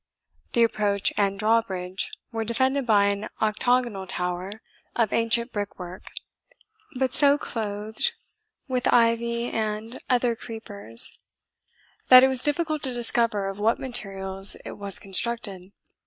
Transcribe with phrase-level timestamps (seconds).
[0.53, 4.53] The approach and drawbridge were defended by an octagonal tower,
[4.95, 6.05] of ancient brickwork,
[6.97, 8.11] but so clothed
[8.67, 11.19] with ivy and other creepers
[12.07, 15.71] that it was difficult to discover of what materials it was constructed.